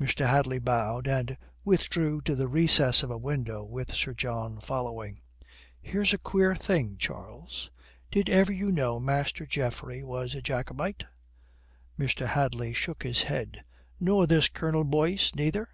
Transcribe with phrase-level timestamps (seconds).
[0.00, 0.28] Mr.
[0.28, 5.20] Hadley bowed, and withdrew to the recess of a window with Sir John following.
[5.82, 7.72] "Here's a queer thing, Charles.
[8.08, 11.06] Did ever you know Master Geoffrey was a Jacobite?"
[11.98, 12.24] Mr.
[12.24, 13.62] Hadley shook his head.
[13.98, 15.68] "Nor this Colonel Boyce neither?"